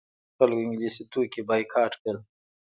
خلکو 0.37 0.61
انګلیسي 0.63 1.03
توکي 1.11 1.41
بایکاټ 1.49 1.91
کړل. 2.01 2.17